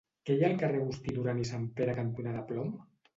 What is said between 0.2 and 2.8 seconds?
Què hi ha al carrer Agustí Duran i Sanpere cantonada Plom?